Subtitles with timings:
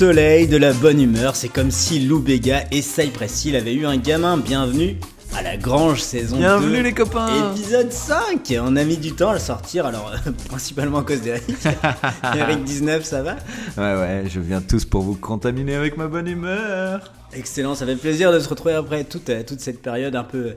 [0.00, 3.84] soleil, de la bonne humeur, c'est comme si Lou Béga et Cypress Hill avaient eu
[3.84, 4.38] un gamin.
[4.38, 4.96] Bienvenue
[5.36, 6.40] à la Grange saison 2.
[6.40, 10.32] Bienvenue les copains Épisode 5 On a mis du temps à le sortir, alors euh,
[10.48, 11.54] principalement à cause d'Eric.
[12.34, 13.36] Eric 19, ça va?
[13.76, 17.12] Ouais, ouais, je viens tous pour vous contaminer avec ma bonne humeur.
[17.34, 20.54] Excellent, ça fait plaisir de se retrouver après toute, euh, toute cette période un peu,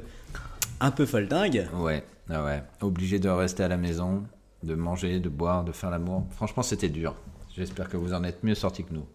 [0.80, 1.68] un peu folle dingue.
[1.76, 2.64] Ouais, ouais.
[2.80, 4.24] Obligé de rester à la maison,
[4.64, 6.28] de manger, de boire, de faire l'amour.
[6.32, 7.14] Franchement, c'était dur.
[7.58, 9.06] J'espère que vous en êtes mieux sortis que nous.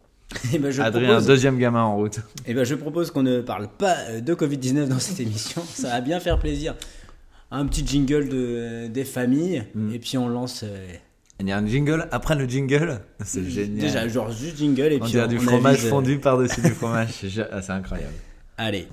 [0.53, 2.21] Et ben je Adrien, propose, deuxième gamin en route.
[2.47, 5.89] eh ben je propose qu'on ne parle pas euh, de Covid-19 dans cette émission, ça
[5.89, 6.75] va bien faire plaisir.
[7.51, 9.95] Un petit jingle de, des familles, Mm.
[9.95, 10.65] et puis on lance...
[10.65, 10.87] euh,
[11.41, 13.01] Il y a un jingle après le jingle.
[13.25, 13.79] C'est génial.
[13.87, 16.19] Déjà, genre juste jingle, et on puis dirait on, du on fromage avise, euh, fondu
[16.21, 17.09] par-dessus du fromage.
[17.51, 18.13] Ah, c'est incroyable.
[18.59, 18.87] Allez.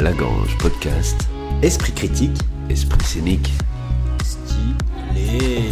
[0.00, 1.16] Lagrange Podcast,
[1.62, 2.36] Esprit critique,
[2.68, 3.50] Esprit scénique.
[4.22, 5.62] stylé.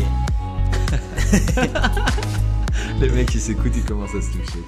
[3.03, 4.61] Les mecs, ils s'écoutent, ils commencent à se toucher.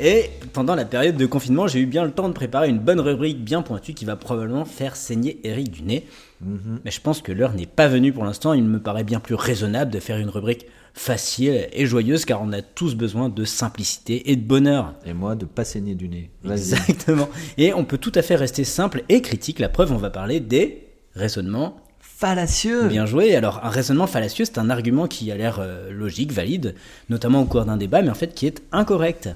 [0.00, 3.00] Et pendant la période de confinement, j'ai eu bien le temps de préparer une bonne
[3.00, 6.06] rubrique bien pointue qui va probablement faire saigner Eric du nez.
[6.40, 6.80] Mhm.
[6.86, 8.54] Mais je pense que l'heure n'est pas venue pour l'instant.
[8.54, 12.50] Il me paraît bien plus raisonnable de faire une rubrique facile et joyeuse car on
[12.54, 14.94] a tous besoin de simplicité et de bonheur.
[15.04, 16.30] Et moi, de pas saigner du nez.
[16.50, 17.28] Exactement.
[17.58, 19.58] Et on peut tout à fait rester simple et critique.
[19.58, 21.76] La preuve, on va parler des raisonnements
[22.18, 22.88] Fallacieux.
[22.88, 23.36] Bien joué.
[23.36, 26.74] Alors, un raisonnement fallacieux, c'est un argument qui a l'air euh, logique, valide,
[27.10, 29.28] notamment au cours d'un débat, mais en fait qui est incorrect.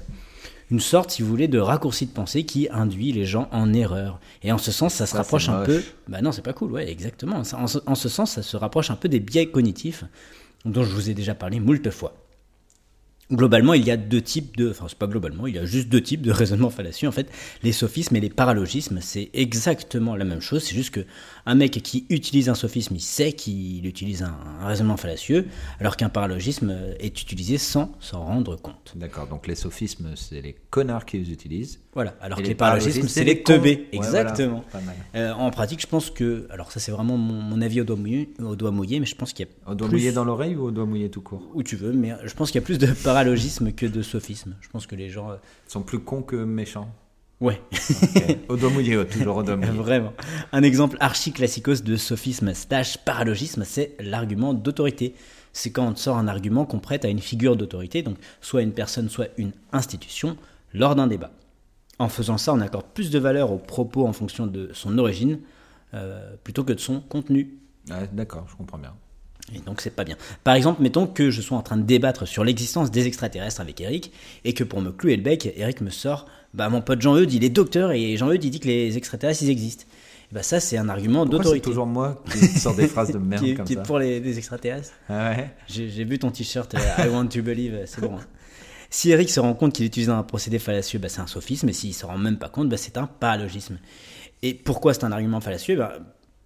[0.71, 4.19] Une sorte, si vous voulez, de raccourci de pensée qui induit les gens en erreur.
[4.41, 5.83] Et en ce sens, ça se Ça, rapproche un peu.
[6.07, 7.43] Bah non, c'est pas cool, ouais, exactement.
[7.43, 10.03] Ça- En ce, en ce sens, ça se rapproche un peu des biais cognitifs
[10.65, 12.15] dont je vous ai déjà parlé moult fois.
[13.31, 14.69] Globalement, il y a deux types de.
[14.69, 17.07] Enfin, c'est pas globalement, il y a juste deux types de raisonnement fallacieux.
[17.07, 17.27] En fait,
[17.63, 20.63] les sophismes et les paralogismes, c'est exactement la même chose.
[20.63, 21.05] C'est juste que
[21.45, 25.47] un mec qui utilise un sophisme, il sait qu'il utilise un, un raisonnement fallacieux,
[25.79, 28.93] alors qu'un paralogisme est utilisé sans s'en rendre compte.
[28.95, 31.79] D'accord, donc les sophismes, c'est les connards qui les utilisent.
[31.93, 32.15] Voilà.
[32.21, 33.87] Alors Et que les les paralogismes, c'est les teubés.
[33.91, 34.63] Ouais, Exactement.
[34.71, 34.87] voilà.
[35.15, 36.47] Euh, en pratique, je pense que.
[36.49, 39.15] Alors, ça, c'est vraiment mon, mon avis au doigt, mouillé, au doigt mouillé, mais je
[39.15, 39.71] pense qu'il y a.
[39.71, 41.41] Au doigt plus- mouillé dans l'oreille ou au doigt mouillé tout court?
[41.53, 42.87] Où tu veux, mais je pense qu'il y a plus de
[43.21, 44.55] paralogisme que de sophisme.
[44.61, 45.31] Je pense que les gens.
[45.31, 45.35] euh,
[45.67, 46.93] Ils sont plus cons que méchants.
[47.39, 47.59] Ouais.
[47.71, 48.37] Ok.
[48.49, 49.71] au doigt mouillé, ouais, toujours au doigt mouillé.
[49.77, 50.13] Vraiment.
[50.51, 55.15] Un exemple archi classicos de sophisme slash paralogisme, c'est l'argument d'autorité.
[55.53, 58.73] C'est quand on sort un argument qu'on prête à une figure d'autorité, donc soit une
[58.73, 60.37] personne, soit une institution,
[60.73, 61.31] lors d'un débat.
[61.99, 65.39] En faisant ça, on accorde plus de valeur au propos en fonction de son origine,
[65.93, 67.57] euh, plutôt que de son contenu.
[67.89, 68.93] Ouais, D'accord, je comprends bien.
[69.53, 70.15] Et donc c'est pas bien.
[70.43, 73.81] Par exemple, mettons que je sois en train de débattre sur l'existence des extraterrestres avec
[73.81, 74.11] Eric,
[74.45, 77.43] et que pour me clouer le bec, Eric me sort, bah mon pote Jean-Eudes, il
[77.43, 79.85] est docteur, et Jean-Eudes, il dit que les extraterrestres, ils existent.
[80.31, 81.65] Et bah ça, c'est un argument Pourquoi c'est d'autorité.
[81.69, 83.99] toujours moi qui sors des phrases de merde qui est, comme qui est ça pour
[83.99, 84.91] les, les extraterrestres.
[85.09, 88.15] Ah ouais J'ai vu ton t-shirt euh, I want to believe, euh, c'est bon.
[88.15, 88.25] hein.
[88.89, 91.73] Si Eric se rend compte qu'il utilise un procédé fallacieux, bah, c'est un sophisme, et
[91.73, 93.77] s'il se rend même pas compte, bah, c'est un paralogisme.
[94.43, 95.75] Et pourquoi c'est un argument fallacieux?
[95.77, 95.93] Bah,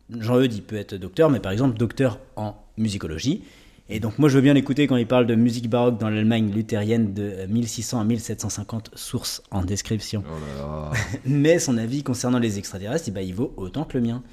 [0.09, 3.43] Jean-Eudes, il peut être docteur, mais par exemple docteur en musicologie.
[3.87, 6.51] Et donc moi je veux bien l'écouter quand il parle de musique baroque dans l'Allemagne
[6.51, 10.23] luthérienne de euh, 1600 à 1750, source en description.
[10.27, 10.91] Oh là là.
[11.25, 14.23] Mais son avis concernant les extraterrestres, eh ben, il vaut autant que le mien.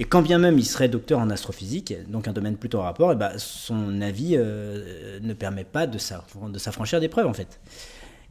[0.00, 3.12] Et quand bien même il serait docteur en astrophysique, donc un domaine plutôt en rapport,
[3.12, 7.60] eh ben, son avis euh, ne permet pas de s'affranchir des preuves en fait.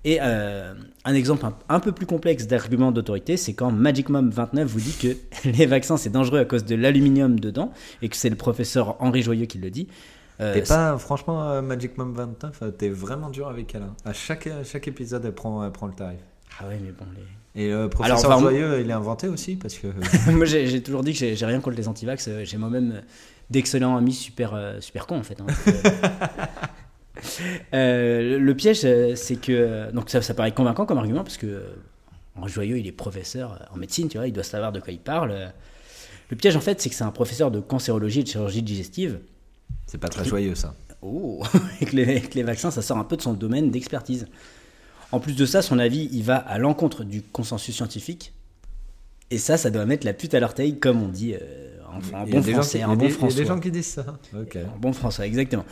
[0.09, 0.73] Et euh,
[1.03, 4.79] un exemple un, un peu plus complexe d'argument d'autorité, c'est quand Magic Mom 29 vous
[4.79, 8.38] dit que les vaccins c'est dangereux à cause de l'aluminium dedans, et que c'est le
[8.38, 9.90] professeur Henri Joyeux qui le dit.
[10.40, 13.81] Euh, T'es pas, franchement, euh, Magic Mom 29, euh, t'es vraiment dur avec elle.
[13.81, 13.95] hein.
[14.06, 16.19] À chaque, à chaque épisode, elle prend, elle prend le tarif.
[16.62, 17.62] Ah ouais, mais bon, les...
[17.65, 19.88] Et le professeur enfin, moi- Joyeux, il est inventé aussi parce que.
[20.31, 22.30] Moi, j'ai toujours dit que j'ai rien contre les antivax.
[22.44, 23.01] J'ai moi-même
[23.50, 25.39] d'excellents amis super, super cons, en fait.
[25.42, 25.48] hein.
[27.73, 29.91] Euh, le piège, euh, c'est que.
[29.91, 31.47] Donc, ça, ça paraît convaincant comme argument, parce que.
[31.47, 31.61] euh,
[32.39, 34.93] Henri Joyeux, il est professeur euh, en médecine, tu vois, il doit savoir de quoi
[34.93, 35.31] il parle.
[35.31, 35.47] euh.
[36.29, 39.19] Le piège, en fait, c'est que c'est un professeur de cancérologie et de chirurgie digestive.
[39.87, 40.75] C'est pas très joyeux ça.
[41.01, 41.41] Oh,
[41.81, 44.27] et que les, vaccins, ça sort un peu de son domaine d'expertise.
[45.11, 48.33] En plus de ça, son avis, il va à l'encontre du consensus scientifique.
[49.31, 52.25] Et ça, ça doit mettre la pute à l'orteil, comme on dit euh, en, en
[52.25, 52.83] bon gens français.
[52.83, 53.41] en il y a bon des- Il y a François.
[53.41, 54.05] des gens qui disent ça.
[54.39, 54.57] Ok.
[54.75, 55.65] En bon français, exactement.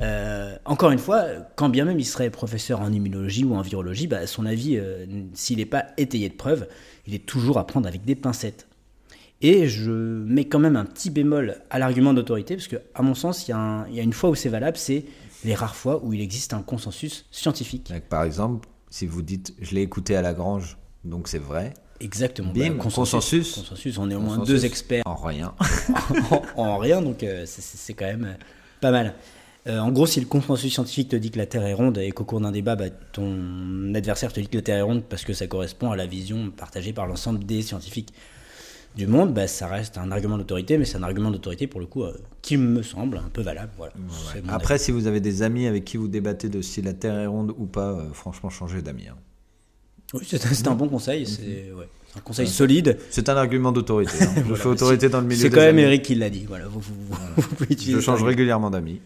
[0.00, 1.24] Euh, encore une fois,
[1.56, 5.06] quand bien même il serait professeur en immunologie ou en virologie, bah, son avis, euh,
[5.34, 6.68] s'il n'est pas étayé de preuves,
[7.06, 8.66] il est toujours à prendre avec des pincettes.
[9.40, 13.14] Et je mets quand même un petit bémol à l'argument d'autorité, parce que, à mon
[13.14, 15.04] sens, il y, a y une fois où c'est valable, c'est
[15.44, 17.88] les rares fois où il existe un consensus scientifique.
[17.92, 21.74] Donc, par exemple, si vous dites je l'ai écouté à Lagrange, donc c'est vrai.
[22.00, 22.52] Exactement.
[22.52, 23.54] Bim, Bah, consensus.
[23.54, 25.54] Consensus, on est au moins Consensus deux experts En rien.
[26.56, 28.36] en, en rien, donc euh, c'est- quand même
[28.80, 29.14] pas mal.
[29.66, 32.10] Euh, en gros, si le consensus scientifique te dit que la Terre est ronde et
[32.12, 35.24] qu'au cours d'un débat, bah, ton adversaire te dit que la Terre est ronde parce
[35.24, 38.10] que ça correspond à la vision partagée par l'ensemble des scientifiques
[38.96, 41.86] du monde, bah, ça reste un argument d'autorité, mais c'est un argument d'autorité pour le
[41.86, 43.70] coup euh, qui me semble un peu valable.
[43.76, 43.92] Voilà.
[44.48, 47.26] Après, si vous avez des amis avec qui vous débattez de si la Terre est
[47.26, 49.08] ronde ou pas, euh, franchement, changez d'amis.
[49.08, 49.16] hein.
[50.14, 52.96] Oui, c'est un bon conseil, c'est ouais, c'est un conseil solide.
[53.10, 54.12] C'est un argument d'autorité.
[54.24, 54.32] hein.
[54.48, 55.82] Je fais autorité dans le milieu C'est des quand même amis.
[55.82, 56.46] Eric qui l'a dit.
[56.48, 59.02] Voilà, vous, vous- vous pouvez Je change régulièrement d'amis.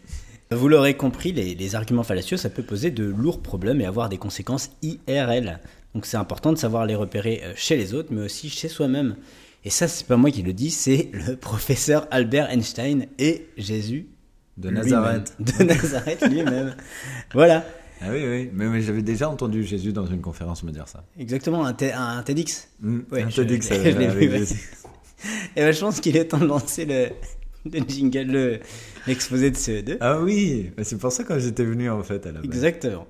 [0.54, 4.08] Vous l'aurez compris, les, les arguments fallacieux, ça peut poser de lourds problèmes et avoir
[4.08, 5.60] des conséquences IRL.
[5.94, 9.16] Donc c'est important de savoir les repérer euh, chez les autres, mais aussi chez soi-même.
[9.64, 14.06] Et ça, c'est pas moi qui le dis, c'est le professeur Albert Einstein et Jésus
[14.56, 14.70] De.
[14.70, 15.34] Nazareth.
[15.40, 16.74] De Nazareth lui-même.
[17.34, 17.64] voilà,
[18.00, 18.50] Ah oui, oui.
[18.52, 21.04] Mais, mais j'avais déjà entendu Jésus dans une conférence me dire ça.
[21.18, 22.68] exactement, un, un TEDx.
[22.82, 24.42] Ouais, on je- dit que ça je l'ai vu, ouais.
[25.56, 27.10] Et ben, je pense qu'il est temps de lancer le,
[27.72, 28.60] le jingle, le-
[29.06, 29.96] l'exposé de CE2.
[30.00, 32.44] Ah oui, mais c'est pour ça que j'étais venu en fait à la base.
[32.44, 33.06] Exactement.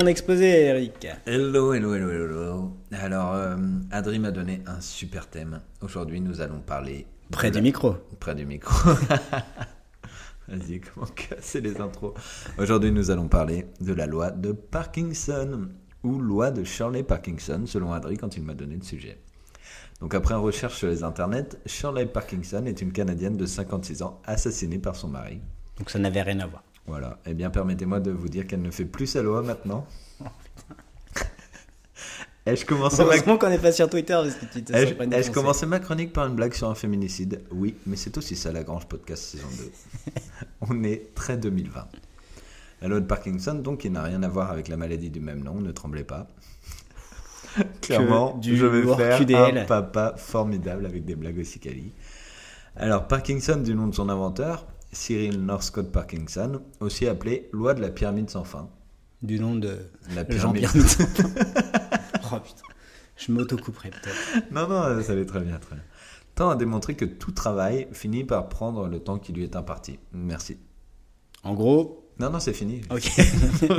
[0.00, 1.06] Ton exposé, Eric.
[1.26, 2.76] Hello, hello, hello, hello.
[2.92, 3.56] Alors, euh,
[3.90, 5.60] Adri m'a donné un super thème.
[5.82, 7.06] Aujourd'hui, nous allons parler.
[7.30, 7.96] Près du la- micro.
[8.18, 8.90] Près du micro.
[10.48, 12.14] Vas-y, comment casser les intros
[12.58, 15.68] Aujourd'hui, nous allons parler de la loi de Parkinson,
[16.02, 19.20] ou loi de Shirley Parkinson, selon Adri quand il m'a donné le sujet.
[20.00, 24.22] Donc, après une recherche sur les internets, Shirley Parkinson est une Canadienne de 56 ans
[24.24, 25.42] assassinée par son mari.
[25.76, 26.62] Donc ça n'avait rien à voir.
[26.86, 27.18] Voilà.
[27.26, 29.86] Eh bien, permettez-moi de vous dire qu'elle ne fait plus sa loi maintenant.
[32.46, 33.04] Ai-je commencé ma...
[33.04, 36.26] Heureusement qu'on n'est pas sur Twitter parce que tu te Ai-je commencé ma chronique par
[36.26, 37.42] une blague sur un féminicide?
[37.52, 40.12] Oui, mais c'est aussi ça la Grange Podcast saison 2.
[40.62, 41.86] On est très 2020.
[42.82, 45.44] La loi de Parkinson, donc, qui n'a rien à voir avec la maladie du même
[45.44, 46.28] nom, ne tremblez pas.
[47.82, 49.58] Clairement, du je vais faire QDL.
[49.58, 51.92] un papa formidable avec des blagues aussi quali.
[52.76, 57.90] Alors, Parkinson, du nom de son inventeur, Cyril Northcott Parkinson, aussi appelé loi de la
[57.90, 58.68] pyramide sans fin.
[59.22, 59.76] Du nom de
[60.14, 60.62] La pyramide.
[60.66, 61.28] Jean-Pierre Mitterrand.
[62.32, 62.62] oh putain.
[63.16, 64.50] Je m'auto-couperai peut-être.
[64.52, 65.84] Non, non, ça allait très bien, très bien.
[66.34, 69.98] Tend à démontrer que tout travail finit par prendre le temps qui lui est imparti.
[70.12, 70.56] Merci.
[71.42, 72.80] En gros, Non, non, c'est fini.
[72.90, 73.10] ok.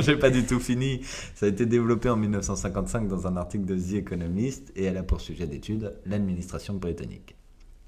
[0.00, 1.00] J'ai pas du tout fini.
[1.34, 5.02] Ça a été développé en 1955 dans un article de The Economist et elle a
[5.02, 7.34] pour sujet d'étude l'administration britannique.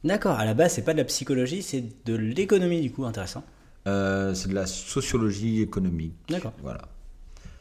[0.04, 3.42] D'accord, à la base, c'est pas de la psychologie, c'est de l'économie du coup, intéressant.
[3.86, 6.14] Euh, c'est de la sociologie économique.
[6.28, 6.52] D'accord.
[6.62, 6.82] Voilà.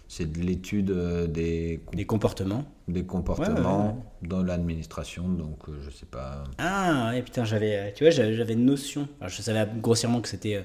[0.09, 2.65] C'est de l'étude euh, des, Des comportements.
[2.87, 6.43] des comportements Ouais, ouais, dans l'administration, donc euh, je sais pas.
[6.59, 9.07] Ah, ouais, putain, j'avais, tu vois, j'avais une notion.
[9.21, 10.61] Alors, je savais grossièrement que c'était euh,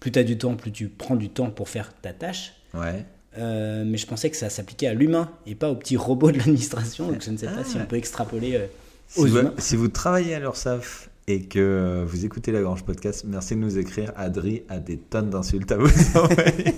[0.00, 2.54] plus t'as du temps, plus tu prends du temps pour faire ta tâche.
[2.74, 3.04] Ouais.
[3.38, 6.38] Euh, mais je pensais que ça s'appliquait à l'humain et pas aux petits robots de
[6.38, 7.06] l'administration.
[7.12, 8.66] Donc je ne sais pas si on peut extrapoler euh,
[9.06, 9.54] Si aux vous, humains.
[9.58, 13.60] si vous travaillez à l'URSSAF et que euh, vous écoutez la Grange Podcast, merci de
[13.60, 14.12] nous écrire.
[14.16, 15.86] Adri a des tonnes d'insultes à vous
[16.18, 16.74] envoyer.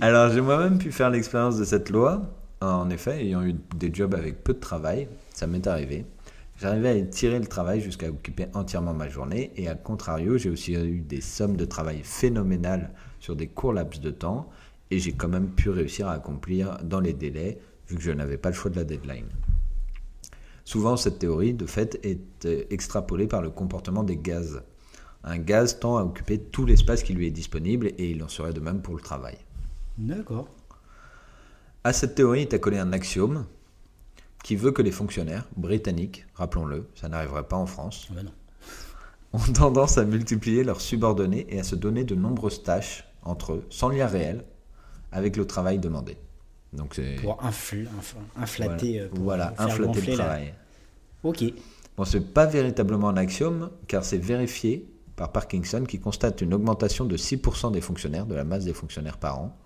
[0.00, 2.22] Alors, j'ai moi-même pu faire l'expérience de cette loi.
[2.60, 6.04] En effet, ayant eu des jobs avec peu de travail, ça m'est arrivé.
[6.60, 9.52] J'arrivais à étirer le travail jusqu'à occuper entièrement ma journée.
[9.54, 14.00] Et à contrario, j'ai aussi eu des sommes de travail phénoménales sur des courts laps
[14.00, 14.50] de temps.
[14.90, 18.36] Et j'ai quand même pu réussir à accomplir dans les délais, vu que je n'avais
[18.36, 19.26] pas le choix de la deadline.
[20.64, 24.62] Souvent, cette théorie, de fait, est euh, extrapolée par le comportement des gaz.
[25.24, 28.52] Un gaz tend à occuper tout l'espace qui lui est disponible et il en serait
[28.52, 29.36] de même pour le travail.
[29.98, 30.48] D'accord.
[31.84, 33.46] À cette théorie est accolé un axiome
[34.42, 38.30] qui veut que les fonctionnaires britanniques, rappelons-le, ça n'arriverait pas en France, non.
[39.32, 43.64] ont tendance à multiplier leurs subordonnés et à se donner de nombreuses tâches entre eux,
[43.68, 44.44] sans lien réel,
[45.12, 46.16] avec le travail demandé.
[46.72, 48.92] Donc Pour infl- inf- inflater.
[48.92, 50.54] voilà, euh, pour voilà, inflater le la- travail.
[51.24, 51.44] Ok.
[51.96, 57.04] Bon, c'est pas véritablement un axiome, car c'est vérifié par Parkinson qui constate une augmentation
[57.04, 59.56] de 6% des fonctionnaires, de la masse des fonctionnaires par an,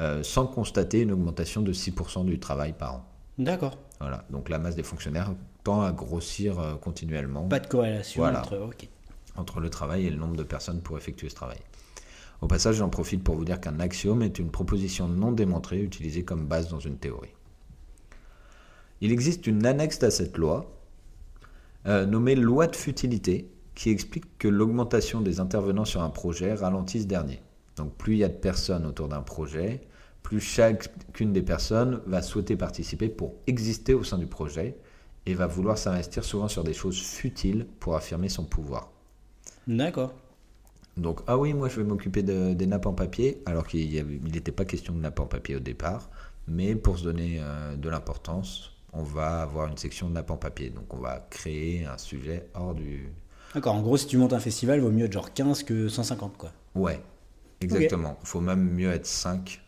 [0.00, 3.04] euh, sans constater une augmentation de 6% du travail par an.
[3.38, 3.78] D'accord.
[4.00, 8.40] Voilà, donc la masse des fonctionnaires tend à grossir euh, continuellement Pas de corrélation Voilà.
[8.40, 8.68] entre.
[9.36, 11.58] Entre le travail et le nombre de personnes pour effectuer ce travail.
[12.40, 16.24] Au passage, j'en profite pour vous dire qu'un axiome est une proposition non démontrée utilisée
[16.24, 17.34] comme base dans une théorie.
[19.00, 20.72] Il existe une annexe à cette loi,
[21.86, 27.02] euh, nommée loi de futilité, qui explique que l'augmentation des intervenants sur un projet ralentit
[27.02, 27.42] ce dernier.
[27.76, 29.80] Donc plus il y a de personnes autour d'un projet,
[30.22, 34.76] plus chacune des personnes va souhaiter participer pour exister au sein du projet
[35.26, 38.90] et va vouloir s'investir souvent sur des choses futiles pour affirmer son pouvoir.
[39.66, 40.14] D'accord.
[40.96, 43.90] Donc, ah oui, moi je vais m'occuper de- des nappes en papier, alors qu'il
[44.22, 46.08] n'était pas question de nappes en papier au départ,
[46.46, 50.36] mais pour se donner euh, de l'importance, on va avoir une section de nappes en
[50.36, 50.70] papier.
[50.70, 53.08] Donc, on va créer un sujet hors du.
[53.54, 56.36] D'accord, en gros, si tu montes un festival, vaut mieux être genre 15 que 150,
[56.36, 56.52] quoi.
[56.74, 57.00] Ouais,
[57.60, 58.16] exactement.
[58.22, 59.60] Il faut même mieux être 5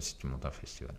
[0.00, 0.94] si tu montes un festival.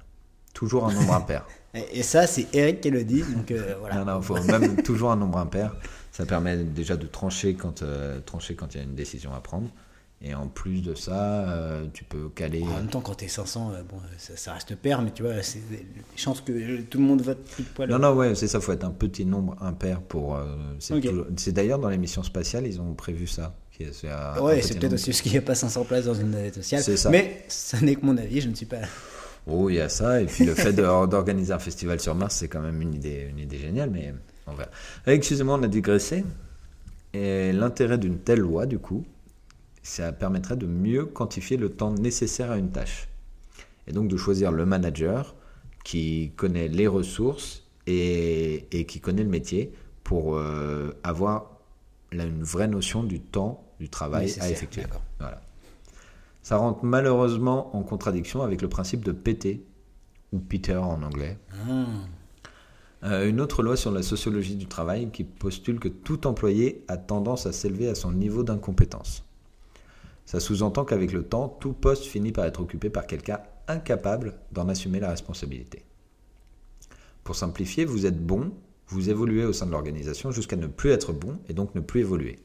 [0.57, 1.45] Toujours un nombre impair.
[1.93, 3.97] Et, ça, c'est Eric qui le dit, donc euh, voilà.
[3.97, 5.75] Non, non, il faut même toujours un nombre impair.
[6.11, 9.39] Ça permet déjà de trancher quand euh, trancher quand il y a une décision à
[9.39, 9.69] prendre.
[10.19, 12.63] Et en plus de ça, euh, tu peux caler.
[12.63, 15.43] En même temps, quand t'es 500, euh, bon, ça, ça reste pair, mais tu vois,
[15.43, 15.85] c'est les
[16.15, 17.87] chances que tout le monde vote plus de poil.
[17.91, 20.39] Non, non, ouais, c'est ça, faut être un petit nombre impair pour.
[20.79, 23.53] c'est d'ailleurs dans les missions spatiales, ils ont prévu ça.
[23.79, 26.55] un- Ouais, c'est peut-être aussi parce qu'il n'y a pas 500 places dans une navette
[26.55, 26.81] sociale.
[26.81, 27.11] C'est ça.
[27.11, 28.77] Mais ça n'est que mon avis, je ne suis pas.
[29.47, 30.21] Oh, il y a ça.
[30.21, 33.39] Et puis le fait d'organiser un festival sur Mars, c'est quand même une idée, une
[33.39, 34.13] idée géniale, mais
[34.45, 34.69] on verra.
[35.07, 36.23] Euh, Excusez-moi, on a digressé.
[37.13, 39.05] Et l'intérêt d'une telle loi, du coup,
[39.81, 43.07] ça permettrait de mieux quantifier le temps nécessaire à une tâche.
[43.87, 45.35] Et donc de choisir le manager
[45.85, 49.71] qui connaît les ressources et, et qui connaît le métier
[50.03, 51.57] pour euh, avoir
[52.11, 54.83] là, une vraie notion du temps du travail à effectuer.
[55.19, 55.41] Voilà.
[56.47, 59.65] Ça rentre malheureusement en contradiction avec le principe de PT,
[60.31, 61.37] ou Peter en anglais.
[61.51, 61.85] Ah.
[63.03, 66.95] Euh, une autre loi sur la sociologie du travail qui postule que tout employé a
[66.95, 69.25] tendance à s'élever à son niveau d'incompétence.
[70.25, 74.69] Ça sous-entend qu'avec le temps, tout poste finit par être occupé par quelqu'un incapable d'en
[74.69, 75.83] assumer la responsabilité.
[77.25, 78.53] Pour simplifier, vous êtes bon,
[78.87, 81.99] vous évoluez au sein de l'organisation jusqu'à ne plus être bon et donc ne plus
[81.99, 82.39] évoluer.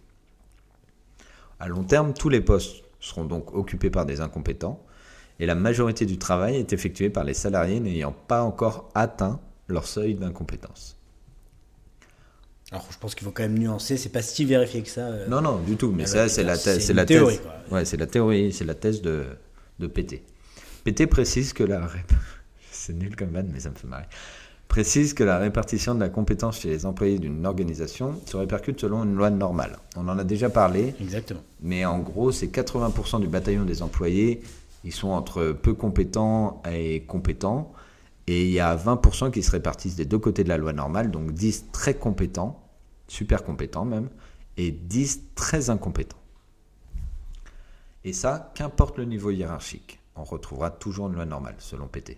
[1.61, 4.82] À long terme, tous les postes seront donc occupés par des incompétents
[5.38, 9.87] et la majorité du travail est effectuée par les salariés n'ayant pas encore atteint leur
[9.87, 10.97] seuil d'incompétence.
[12.71, 15.02] Alors, je pense qu'il faut quand même nuancer, c'est pas si vérifié que ça.
[15.09, 15.26] euh.
[15.28, 15.92] Non, non, du tout.
[15.92, 17.44] Mais ça, c'est la, thèse- c'est la théorie, thèse.
[17.68, 17.76] quoi.
[17.78, 19.25] Ouais, c'est la théorie, c'est la thèse de,
[19.78, 20.23] de PT.
[20.85, 21.87] PT précise que la.
[22.75, 24.06] C'est nul comme vanne, mais ça me fait marrer.
[24.73, 29.05] Précise que la répartition de la compétence chez les employés d'une organisation se répercute selon
[29.05, 29.79] une loi normale.
[29.97, 31.43] On en a déjà parlé, Exactement.
[31.61, 34.41] mais en gros, c'est 80% du bataillon des employés.
[34.83, 37.71] Ils sont entre peu compétents et compétents.
[38.26, 41.11] Et il y a 20% qui se répartissent des deux côtés de la loi normale,
[41.11, 42.59] donc 10 très compétents,
[43.09, 44.09] super compétents même,
[44.57, 46.17] et 10 très incompétents.
[48.05, 52.17] Et ça, qu'importe le niveau hiérarchique, on retrouvera toujours une loi normale, selon PT.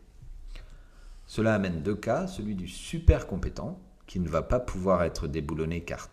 [1.27, 5.83] Cela amène deux cas, celui du super compétent, qui ne va pas pouvoir être déboulonné
[5.83, 6.11] car...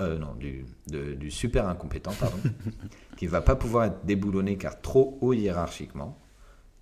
[0.00, 2.38] euh, non, du, de- du super incompétent, pardon,
[3.16, 6.18] qui ne va pas pouvoir être déboulonné car trop haut hiérarchiquement.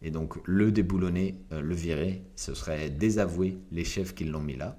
[0.02, 4.56] Et donc le déboulonner, euh, le virer, ce serait désavouer les chefs qui l'ont mis
[4.56, 4.78] là.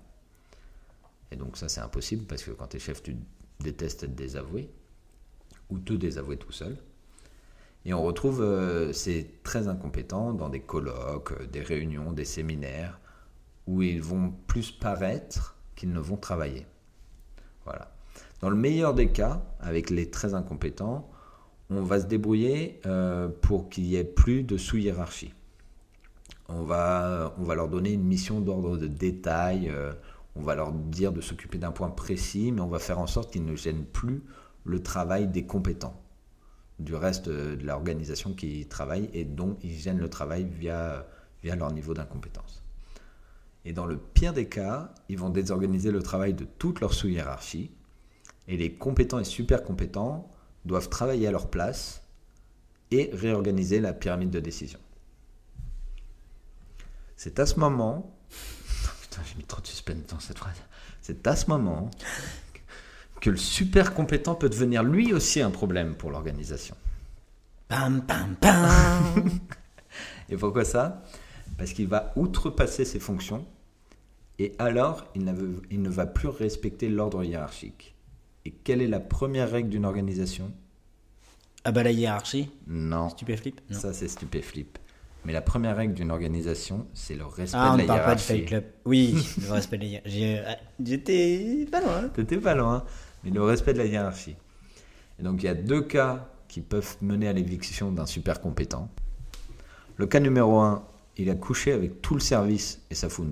[1.31, 3.15] Et donc ça c'est impossible parce que quand tu es chef, tu
[3.59, 4.69] détestes être désavoué
[5.69, 6.77] ou te désavouer tout seul.
[7.87, 12.99] Et on retrouve euh, ces très incompétents dans des colloques, euh, des réunions, des séminaires,
[13.65, 16.65] où ils vont plus paraître qu'ils ne vont travailler.
[17.63, 17.95] Voilà.
[18.41, 21.09] Dans le meilleur des cas, avec les très incompétents,
[21.69, 25.33] on va se débrouiller euh, pour qu'il n'y ait plus de sous-hiérarchie.
[26.49, 29.71] On va, on va leur donner une mission d'ordre de détail,
[30.35, 33.33] on va leur dire de s'occuper d'un point précis, mais on va faire en sorte
[33.33, 34.23] qu'ils ne gênent plus
[34.63, 36.01] le travail des compétents
[36.79, 41.07] du reste de l'organisation qui travaille et dont ils gênent le travail via,
[41.43, 42.63] via leur niveau d'incompétence.
[43.65, 47.71] Et dans le pire des cas, ils vont désorganiser le travail de toute leur sous-hiérarchie
[48.47, 50.31] et les compétents et super compétents
[50.65, 52.01] doivent travailler à leur place
[52.91, 54.79] et réorganiser la pyramide de décision.
[57.15, 58.15] C'est à ce moment.
[59.01, 60.55] Putain, j'ai mis trop de suspense dans cette phrase.
[61.01, 61.89] C'est à ce moment
[63.21, 66.75] que le super compétent peut devenir lui aussi un problème pour l'organisation.
[67.67, 69.29] Pam, pam, pam.
[70.29, 71.03] Et pourquoi ça?
[71.57, 73.45] Parce qu'il va outrepasser ses fonctions
[74.39, 77.95] et alors il, ne va plus respecter l'ordre hiérarchique.
[78.45, 80.51] Et quelle est la première règle d'une organisation?
[81.63, 83.59] Ah bah la hiérarchie, Non, stupéflip?
[83.69, 83.79] Non.
[83.79, 84.77] ça c'est stupéflip.
[85.25, 88.15] Mais la première règle d'une organisation, c'est le respect Ah, on de la parle pas
[88.15, 88.27] de hiérarchie.
[88.33, 88.63] Fight Club.
[88.85, 90.11] Oui, le respect des hiérarchies.
[90.19, 92.09] J'ai- ah, J'étais pas loin.
[92.09, 92.85] T'étais pas loin,
[93.31, 94.35] le respect de la hiérarchie.
[95.19, 98.89] Et donc il y a deux cas qui peuvent mener à l'éviction d'un super compétent.
[99.97, 100.83] Le cas numéro 1,
[101.17, 103.27] il a couché avec tout le service et ça fout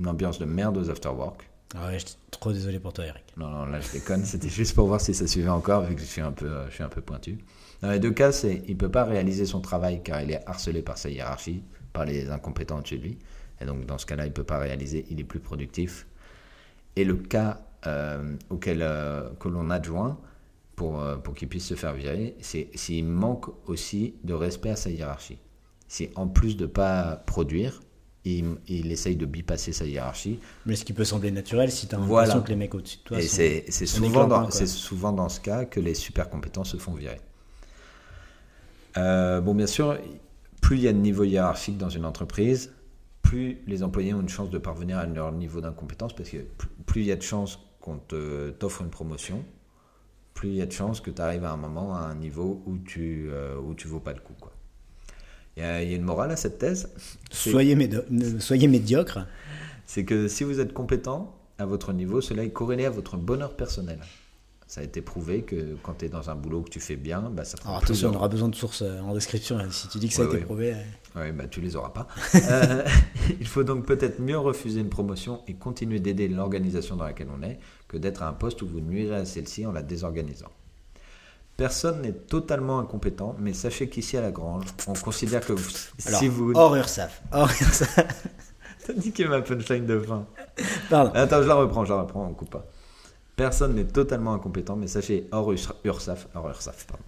[0.00, 1.48] une, ambiance de merde aux afterwork.
[1.76, 3.24] Ah ouais, je suis trop désolé pour toi, Eric.
[3.36, 6.00] Non, non, là je déconne, c'était juste pour voir si ça suivait encore, vu que
[6.00, 7.38] je suis un peu, je suis un peu pointu.
[7.80, 10.82] Dans les deux cas, c'est il peut pas réaliser son travail car il est harcelé
[10.82, 11.62] par sa hiérarchie,
[11.92, 13.18] par les incompétents de chez lui.
[13.60, 16.06] Et donc dans ce cas-là, il peut pas réaliser, il est plus productif.
[16.96, 17.60] Et le cas
[18.50, 20.18] auquel euh, que l'on adjoint
[20.76, 24.76] pour, euh, pour qu'il puisse se faire virer, c'est s'il manque aussi de respect à
[24.76, 25.38] sa hiérarchie.
[25.88, 27.80] Si en plus de pas produire,
[28.24, 31.98] il, il essaye de bypasser sa hiérarchie, Mais ce qui peut sembler naturel si t'as
[31.98, 32.22] Voilà.
[32.28, 35.28] l'impression que les mecs au-dessus de toi et c'est c'est souvent, dans- c'est souvent dans
[35.28, 37.20] ce cas que les super compétents se font virer.
[38.96, 39.98] Euh, bon, bien sûr,
[40.62, 42.72] plus il y a de niveau hiérarchique dans une entreprise,
[43.22, 46.38] plus les employés ont une chance de parvenir à leur niveau d'incompétence, parce que
[46.86, 49.44] plus il y a de chances qu'on te- t'offre une promotion,
[50.32, 52.62] plus il y a de chances que tu arrives à un moment à un niveau
[52.64, 54.32] où tu euh, où tu vaux pas le coup.
[54.40, 54.52] quoi.
[55.56, 56.88] Il y, a, il y a une morale à cette thèse?
[58.40, 59.18] soyez médiocre.
[59.86, 63.54] c'est que si vous êtes compétent à votre niveau, cela est corrélé à votre bonheur
[63.54, 63.98] personnel.
[64.66, 67.20] Ça a été prouvé que quand tu es dans un boulot que tu fais bien,
[67.30, 69.58] bah, ça te rend Alors attention, on aura besoin de sources euh, en description.
[69.58, 69.68] hein.
[69.70, 70.40] Si tu dis que ça a été ouais.
[70.42, 70.72] prouvé.
[70.72, 72.08] euh, Ouais, bah, tu les auras pas.
[72.50, 72.82] Euh,
[73.40, 77.42] il faut donc peut-être mieux refuser une promotion et continuer d'aider l'organisation dans laquelle on
[77.42, 80.50] est que d'être à un poste où vous nuirez à celle-ci en la désorganisant.
[81.56, 85.70] Personne n'est totalement incompétent, mais sachez qu'ici à la Grange, on considère que vous-
[86.06, 86.52] Alors, si vous...
[86.54, 87.22] hors URSAF.
[87.32, 88.26] Hors URSAF.
[88.86, 90.26] T'as niqué ma punchline de fin.
[90.90, 91.12] Pardon.
[91.14, 92.66] Attends, je la reprends, je la reprends, on coupe pas.
[93.36, 97.02] Personne n'est totalement incompétent, mais sachez, hors Urs- URSAF, hors URSAF, pardon.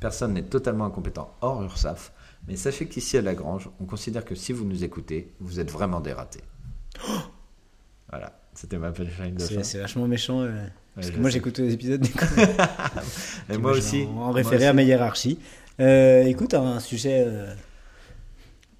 [0.00, 2.12] Personne n'est totalement incompétent hors URSAF,
[2.48, 6.00] mais sachez qu'ici à Lagrange, on considère que si vous nous écoutez, vous êtes vraiment
[6.00, 6.40] des ratés.
[8.08, 9.62] Voilà, c'était ma punchline de fin.
[9.64, 10.42] C'est vachement méchant.
[10.42, 12.24] euh, parce que moi, j'écoute les épisodes du coup,
[13.50, 14.04] Et moi aussi.
[14.04, 15.40] En, en référé à ma hiérarchie.
[15.80, 17.24] Euh, écoute, un sujet.
[17.26, 17.52] euh,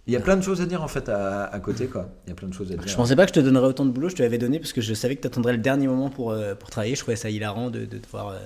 [0.06, 2.08] Il y a plein de choses à dire en fait à, à côté, quoi.
[2.26, 2.86] Il y a plein de choses à dire.
[2.86, 4.72] Je pensais pas que je te donnerais autant de boulot, je te l'avais donné parce
[4.72, 6.94] que je savais que tu attendrais le dernier moment pour, euh, pour travailler.
[6.94, 8.38] Je trouvais ça hilarant de, de devoir euh,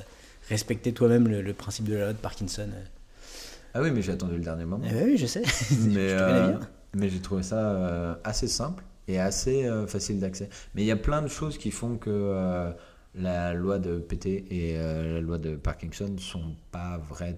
[0.49, 2.69] respecter toi-même le, le principe de la loi de Parkinson.
[2.73, 2.83] euh.
[3.75, 4.85] Ah oui, mais j'ai attendu le dernier moment.
[4.89, 5.43] Eh ben oui, je sais.
[5.89, 6.55] mais je
[6.95, 10.49] mais j'ai trouvé ça assez simple et assez facile d'accès.
[10.75, 12.73] Mais il y a plein de choses qui font que
[13.15, 17.37] la loi de PT et euh, la loi de Parkinson sont pas vraies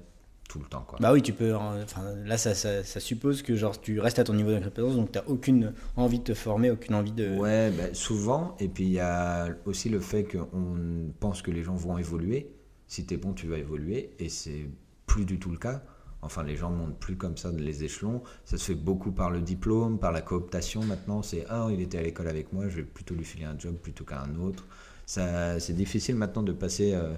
[0.53, 0.85] tout le temps.
[0.87, 0.99] Quoi.
[1.01, 1.55] Bah oui, tu peux.
[1.57, 4.97] en- Enfin, là, ça, ça, ça suppose que genre tu restes à ton niveau d'incompétence,
[4.97, 7.37] donc tu n'as aucune envie de te former, aucune envie de.
[7.39, 8.55] Ouais, bah, souvent.
[8.61, 12.51] Et puis il y a aussi le fait qu'on pense que les gens vont évoluer.
[12.87, 14.11] Si t'es bon, tu vas évoluer.
[14.19, 14.69] Et c'est
[15.07, 15.83] plus du tout le cas.
[16.25, 18.23] Enfin, les gens montent plus comme ça les échelons.
[18.45, 21.23] Ça se fait beaucoup par le diplôme, par la cooptation maintenant.
[21.23, 23.75] C'est ah, il était à l'école avec moi, je vais plutôt lui filer un job
[23.77, 24.67] plutôt qu'à un autre.
[25.07, 27.15] Ça, c'est difficile maintenant de passer euh,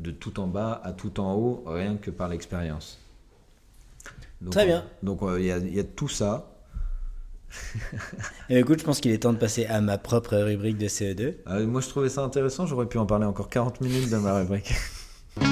[0.00, 2.98] de tout en bas à tout en haut, rien que par l'expérience.
[4.50, 4.84] Très bien.
[5.04, 6.48] donc euh, il y, a, il y a tout ça.
[8.48, 10.86] Eh ben, écoute, je pense qu'il est temps de passer à ma propre rubrique de
[10.86, 11.34] E CE2.
[11.48, 12.66] Euh, moi, je trouvais ça intéressant.
[12.66, 14.72] J'aurais pu en parler encore 40 minutes de ma rubrique.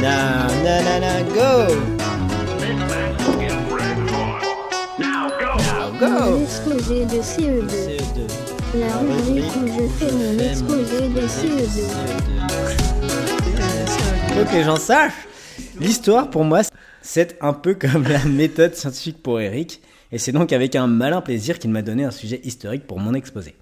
[0.00, 1.99] Na na na na go
[7.06, 7.68] de CE2.
[7.68, 8.78] CE2.
[8.80, 11.80] La rubrique où je fais mon exposé de E CE2.
[14.34, 15.12] Faut que les gens sachent.
[15.80, 16.60] L'histoire, pour moi,
[17.02, 19.80] c'est un peu comme la méthode scientifique pour Eric.
[20.12, 23.14] Et c'est donc avec un malin plaisir qu'il m'a donné un sujet historique pour mon
[23.14, 23.54] exposé.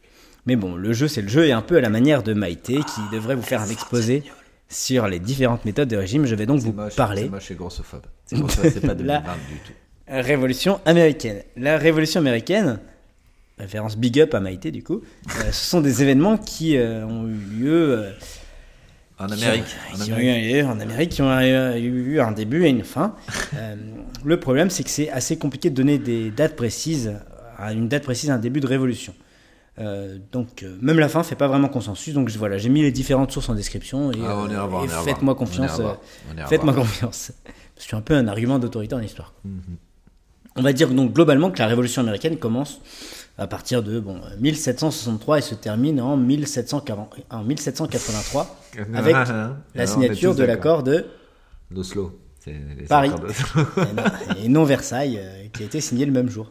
[0.46, 2.76] Mais bon, le jeu, c'est le jeu, et un peu à la manière de Maïté,
[2.76, 4.22] qui devrait vous faire un exposé
[4.70, 6.24] sur les différentes méthodes de régime.
[6.26, 7.22] Je vais donc vous moche, parler.
[7.24, 8.06] C'est moche et grossophobe.
[8.24, 9.72] C'est pour ça, c'est pas 2020 La- du tout.
[10.10, 11.42] Révolution américaine.
[11.56, 12.78] La révolution américaine,
[13.58, 15.00] référence big up à Maïté du coup,
[15.40, 18.12] euh, ce sont des événements qui euh, ont eu lieu euh,
[19.18, 19.64] En Amérique.
[19.92, 20.54] ont- en qui ont Amérique.
[20.56, 21.40] eu en Amérique, qui ont
[21.76, 23.14] eu un début et une fin.
[24.24, 27.14] Le problème, c'est que c'est assez compliqué de donner des dates précises,
[27.56, 29.14] à une date précise à un début de révolution.
[30.32, 32.12] Donc, même la fin fait pas vraiment consensus.
[32.14, 34.44] Donc, je- voilà, j'ai mis les différentes sources en description et, Ah,
[34.84, 35.80] et faites-moi confiance.
[36.48, 37.32] Faites-moi confiance.
[37.78, 39.34] Je suis un peu un argument d'autorité en histoire.
[39.44, 39.60] Mhm.
[40.56, 42.80] On va dire donc globalement que la Révolution américaine commence
[43.38, 48.56] à partir de bon, 1763 et se termine en, 1740 en 1783
[48.94, 51.06] avec Ah, la signature de l'accord de
[51.70, 52.18] D'Oslo.
[52.88, 53.10] Paris.
[53.10, 54.04] non,
[54.42, 56.50] et non Versailles euh, qui a été signé le même jour.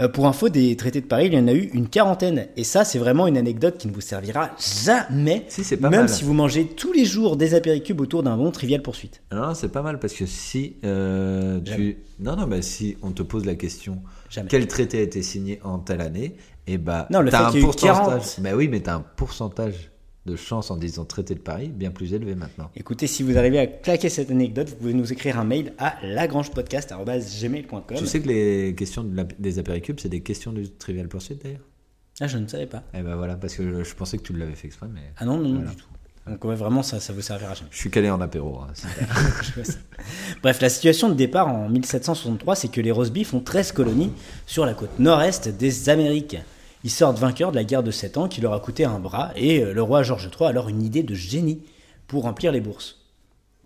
[0.00, 2.48] Euh, pour info, des traités de Paris, il y en a eu une quarantaine.
[2.56, 4.50] Et ça, c'est vraiment une anecdote qui ne vous servira
[4.84, 5.44] jamais.
[5.48, 6.08] Si, c'est pas même mal.
[6.08, 9.22] si vous mangez tous les jours des apéricubes autour d'un bon trivial poursuite.
[9.32, 11.98] Non, c'est pas mal parce que si euh, tu.
[12.18, 14.48] Non, non, mais si on te pose la question Jamais.
[14.48, 16.36] quel traité a été signé en telle année,
[16.66, 17.06] et bah.
[17.10, 18.06] Non, le t'as fait un qu'il y ait eu pourcentage.
[18.06, 18.38] 40.
[18.40, 19.89] Mais oui, mais t'as un pourcentage
[20.26, 22.70] de chance en disant traité de Paris bien plus élevé maintenant.
[22.76, 25.96] Écoutez, si vous arrivez à claquer cette anecdote, vous pouvez nous écrire un mail à
[26.02, 27.96] lagrangepodcast.gmail.com.
[27.96, 31.36] Tu sais que les questions de la- des apéricubes, c'est des questions du Trivial Pursuit
[31.42, 31.60] d'ailleurs?
[32.20, 32.82] Ah, je ne savais pas.
[32.92, 35.00] Eh ben voilà, parce que je pensais que tu l'avais fait exprès, mais.
[35.16, 35.70] Ah non, non, non, Voilà.
[35.70, 35.86] du tout.
[36.26, 37.70] Donc ouais, vraiment, ça, ça vous servira jamais.
[37.72, 38.58] Je suis calé en apéro.
[38.60, 38.66] hein.
[40.42, 44.12] Bref, la situation de départ en 1763, c'est que les Roseby font 13 colonies
[44.46, 46.36] sur la côte nord-est des Amériques.
[46.84, 49.32] Ils sortent vainqueurs de la guerre de 7 ans qui leur a coûté un bras
[49.36, 51.62] et euh, le roi George III a alors une idée de génie
[52.06, 52.98] pour remplir les bourses.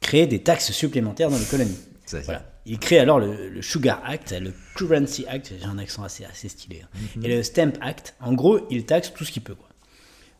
[0.00, 1.79] Créer des taxes supplémentaires dans les colonies.
[2.24, 2.44] Voilà.
[2.66, 6.48] Il crée alors le, le Sugar Act, le Currency Act, j'ai un accent assez, assez
[6.48, 7.24] stylé, hein, Mhm.
[7.24, 8.14] et le Stamp Act.
[8.20, 9.55] En gros, il taxe tout ce qu'il peut.
[9.55, 9.68] Quoi.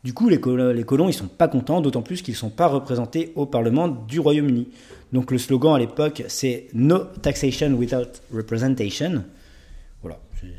[0.03, 2.67] Du coup, les, colo- les colons, ils sont pas contents, d'autant plus qu'ils sont pas
[2.67, 4.67] représentés au Parlement du Royaume-Uni.
[5.13, 9.23] Donc le slogan à l'époque, c'est No taxation without representation.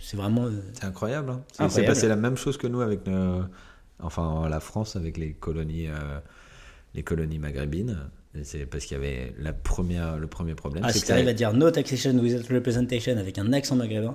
[0.00, 0.46] C'est- vraiment.
[0.46, 1.30] euh, C'est incroyable.
[1.30, 1.68] hein.
[1.68, 3.42] C'est- passé la même chose que nous avec nos-
[4.00, 6.18] enfin la France avec les colonies, euh,
[6.94, 7.98] les colonies maghrébines.
[8.42, 10.82] C'est parce qu'il y avait la première, le premier problème.
[10.86, 13.76] Ah, c'est si que tu arrives à dire No taxation without representation avec un accent
[13.76, 14.14] maghrébin.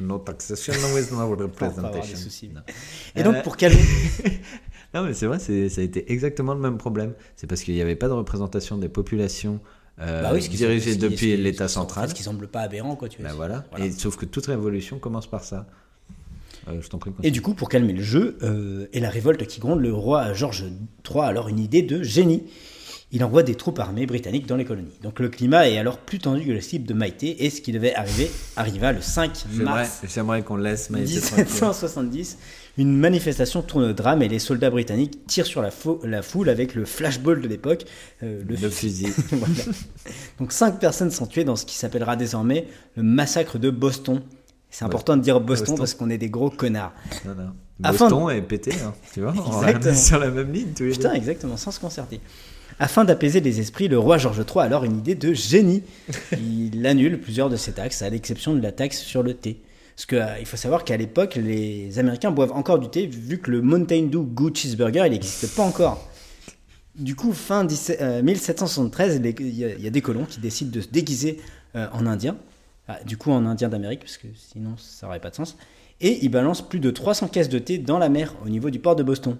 [0.00, 2.16] no taxation with no avoir des representation.
[2.16, 2.50] soucis.
[3.14, 3.78] Et donc Euh, pour calmer.
[4.92, 7.14] Non, mais c'est vrai, c'est- ça a été exactement le même problème.
[7.36, 9.60] C'est parce qu'il n'y avait pas de représentation des populations
[10.00, 12.08] euh, Bah oui, qui- depuis l'État central.
[12.08, 13.30] Ce qui semble pas aberrant, quoi, tu vois.
[13.30, 13.64] Bah voilà.
[13.70, 13.86] Voilà.
[13.86, 15.66] Et sauf que toute révolution commence par ça.
[16.68, 17.10] Euh, je t'en prie.
[17.22, 20.32] Et du coup, pour calmer le jeu euh, et la révolte qui gronde, le roi
[20.34, 20.64] George
[21.08, 22.44] III a alors une idée de génie.
[23.12, 24.96] Il envoie des troupes armées britanniques dans les colonies.
[25.02, 27.72] Donc le climat est alors plus tendu que le slip de Maïté et ce qui
[27.72, 31.44] devait arriver arriva le 5 J'aimerais, mars j'aimerais qu'on laisse Maïté tranquille.
[31.46, 32.38] 1770.
[32.80, 35.70] Une manifestation tourne au drame et les soldats britanniques tirent sur la,
[36.22, 37.84] foule avec le flashball de l'époque,
[38.22, 39.08] euh, le Le fusil.
[39.32, 39.54] Voilà.
[40.38, 44.22] Donc cinq personnes sont tuées dans ce qui s'appellera désormais le massacre de Boston.
[44.70, 45.76] C'est important de dire Boston, Boston.
[45.76, 46.94] parce qu'on est des gros connards.
[47.26, 47.50] Non, non.
[47.82, 49.34] Afin Boston est pété, hein, tu vois.
[49.36, 51.16] On sur la même ligne tous les Putain, deux.
[51.16, 52.18] exactement, sans se concerter.
[52.78, 55.82] Afin d'apaiser les esprits, le roi George III a alors une idée de génie.
[56.32, 59.60] Il annule plusieurs de ses taxes, à l'exception de la taxe sur le thé.
[60.06, 60.06] Parce
[60.38, 64.04] qu'il faut savoir qu'à l'époque, les Américains boivent encore du thé, vu que le Mountain
[64.04, 66.08] Dew Goose Cheeseburger, il n'existe pas encore.
[66.94, 70.24] Du coup, fin 17 euh, 1773, les- il y, a- il y a des colons
[70.24, 71.38] qui décident de se déguiser
[71.76, 72.38] euh, en indien.
[72.88, 75.56] Ah, du coup, en indien d'Amérique, parce que sinon, ça n'aurait pas de sens.
[76.00, 78.78] Et ils balancent plus de 300 caisses de thé dans la mer, au niveau du
[78.78, 79.36] port de Boston.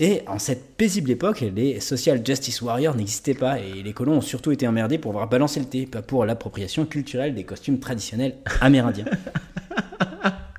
[0.00, 4.20] Et en cette paisible époque, les social justice warriors n'existaient pas et les colons ont
[4.20, 8.36] surtout été emmerdés pour avoir balancé le thé, pas pour l'appropriation culturelle des costumes traditionnels
[8.60, 9.06] amérindiens.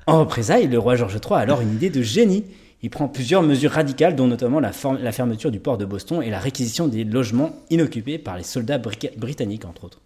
[0.06, 2.44] En représailles, le roi George III a alors une idée de génie.
[2.82, 6.40] Il prend plusieurs mesures radicales, dont notamment la, fermeture du port de Boston et la
[6.40, 10.00] réquisition des logements inoccupés par les soldats britanniques, entre autres.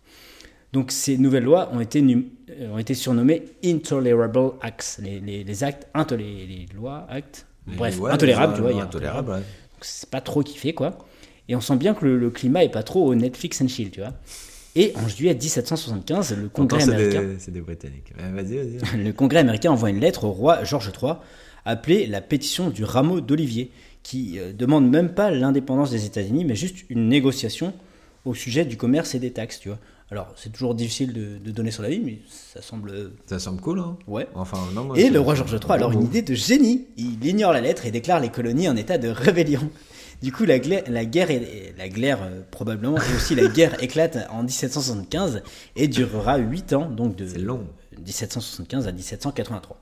[0.74, 2.04] Donc ces nouvelles lois ont été,
[2.50, 8.12] euh, ont été surnommées Intolerable Acts, les, les- les actes les lois, actes, bref, Ouais,
[8.12, 8.26] les tu
[8.60, 8.70] vois.
[8.72, 9.36] il y a intolérables, ouais.
[9.38, 9.44] donc
[9.82, 10.98] c'est pas trop kiffé quoi.
[11.48, 13.90] Et on sent bien que le, le climat est pas trop au Netflix and chill,
[13.90, 14.12] tu vois.
[14.74, 18.12] Et en juillet 1775, le Pourtant, Congrès c'est américain, c'est des Britanniques.
[18.18, 18.98] Vas-y, vas-y.
[19.04, 21.14] le Congrès américain envoie une lettre au roi George III
[21.64, 23.70] appelée la pétition du rameau d'olivier,
[24.02, 27.72] qui euh, demande même pas l'indépendance des États-Unis, mais juste une négociation
[28.24, 29.78] au sujet du commerce et des taxes, tu vois.
[30.10, 33.80] Alors c'est toujours difficile de, de donner son avis, mais ça semble Ça semble cool,
[33.80, 34.28] hein ouais.
[34.36, 36.86] Enfin, non, moi, Et le roi George III a alors une idée de génie.
[36.96, 39.68] Il ignore la lettre et déclare les colonies en état de rébellion.
[40.22, 43.82] Du coup, la, gla- la guerre, est- la glaire euh, probablement, et aussi la guerre
[43.82, 45.42] éclate en 1775
[45.74, 47.66] et durera 8 ans, donc de C'est long.
[47.98, 49.78] 1775 à 1783.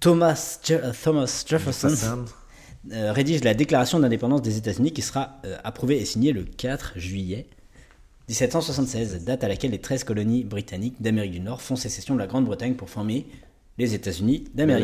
[0.00, 2.24] Thomas, Je- euh, Thomas Jefferson Jefferson.
[2.92, 6.94] euh, rédige la déclaration d'indépendance des États-Unis qui sera euh, approuvée et signée le 4
[6.96, 7.46] juillet
[8.28, 12.26] 1776, date à laquelle les 13 colonies britanniques d'Amérique du Nord font sécession de la
[12.26, 13.26] Grande-Bretagne pour former
[13.78, 14.82] les États-Unis d'Amérique.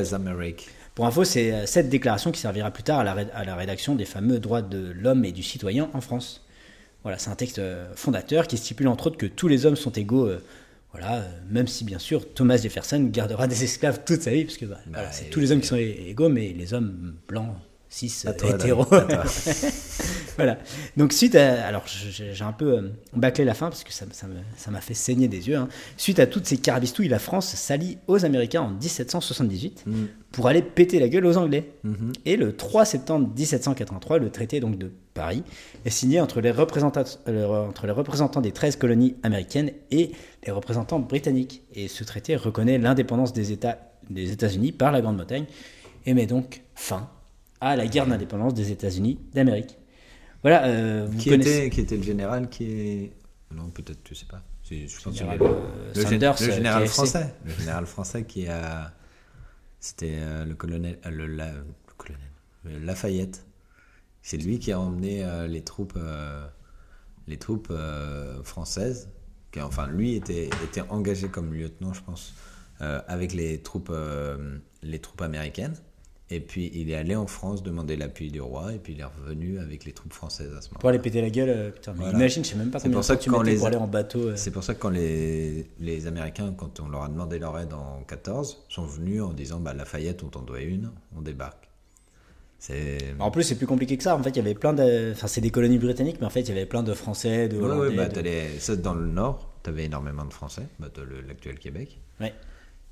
[0.95, 3.55] Pour info, c'est euh, cette déclaration qui servira plus tard à la, ré- à la
[3.57, 6.45] rédaction des fameux droits de l'homme et du citoyen en France.
[7.03, 9.91] Voilà, c'est un texte euh, fondateur qui stipule entre autres que tous les hommes sont
[9.93, 10.27] égaux.
[10.27, 10.43] euh,
[10.93, 14.59] voilà, euh, même si bien sûr Thomas Jefferson gardera des esclaves toute sa vie, parce
[14.59, 17.55] que bah, voilà, c'est tous les hommes qui sont égaux, mais les hommes blancs,
[17.89, 18.13] cis,
[18.51, 18.87] hétéros.
[20.37, 20.59] Voilà.
[20.97, 24.27] Donc suite à, alors j'ai un peu euh, bâclé la fin parce que ça ça
[24.27, 25.57] me- ça m'a fait saigner des yeux.
[25.57, 25.69] hein.
[25.97, 29.93] Suite à toutes ces carabistouilles, la France s'allie aux Américains en 1778 Mm.
[30.33, 31.73] pour aller péter la gueule aux Anglais.
[31.85, 32.13] Mhm.
[32.25, 35.43] Et le 3 septembre 1783, le traité donc de Paris
[35.85, 40.13] est signé entre les représentants, euh, entre les représentants des 13 colonies américaines et
[40.47, 41.63] les représentants britanniques.
[41.75, 43.79] Et ce traité reconnaît l'indépendance des États
[44.11, 45.45] des États-Unis par la Grande-Bretagne
[46.07, 47.09] et met donc fin
[47.61, 49.77] à la guerre d'indépendance des États-Unis d'Amérique.
[50.43, 53.13] Voilà, euh, vous Qui connaissez était, qui était le général qui est.
[53.53, 54.43] Non, peut-être, tu sais pas.
[54.69, 56.93] Je pense que Général, euh, le, gé- Sanders, le euh, général KFC.
[56.95, 57.35] français.
[57.45, 58.93] Le général français qui a.
[59.81, 60.99] C'était euh, le colonel.
[61.07, 61.65] euh, le, la- le
[61.97, 62.85] colonel.
[62.85, 63.45] Lafayette.
[64.23, 66.47] C'est lui qui a emmené euh, les troupes, euh,
[67.27, 69.11] les troupes euh, françaises.
[69.51, 72.33] Qui, enfin, lui était, était engagé comme lieutenant, je pense,
[72.81, 75.75] euh, avec les troupes, euh, les troupes américaines.
[76.35, 79.05] Et puis il est allé en France demander l'appui du roi, et puis il est
[79.05, 80.79] revenu avec les troupes françaises à ce moment.
[80.81, 82.19] Pour aller péter la gueule, euh, putain, mais Voilà.
[82.19, 83.87] imagine, je sais même pas combien pour ça que tu quand les- pour aller en
[83.87, 84.29] bateau.
[84.29, 84.37] euh.
[84.37, 87.75] C'est pour ça que quand les, les Américains, quand on leur a demandé leur aide
[87.75, 91.69] en 14, sont venus en disant bah, Lafayette, on t'en doit une, on débarque.
[93.19, 94.15] En plus, c'est plus compliqué que ça.
[94.17, 95.11] En fait, il y avait plein de.
[95.13, 97.57] Enfin, c'est des colonies britanniques, mais en fait, il y avait plein de Français, de
[97.59, 97.89] Ouais, Hollandais.
[97.89, 100.89] ouais, bah, de- les- ça, dans le nord, tu avais énormément de Français, bah,
[101.27, 102.01] l'actuel Québec.
[102.21, 102.33] Ouais.